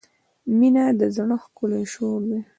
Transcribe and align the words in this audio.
•مینه 0.57 0.83
د 0.99 1.01
زړۀ 1.15 1.37
ښکلی 1.43 1.83
شور 1.93 2.19
دی. 2.29 2.39